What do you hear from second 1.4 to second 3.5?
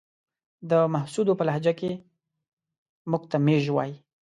لهجه کې موږ ته